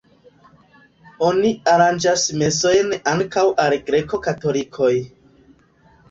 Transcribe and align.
Oni 1.25 1.51
aranĝas 1.73 2.23
mesojn 2.41 2.95
ankaŭ 3.11 3.43
al 3.65 3.75
greko-katolikoj. 3.91 4.91